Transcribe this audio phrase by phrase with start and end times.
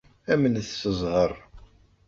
[0.31, 1.31] Amnet s zzheṛ!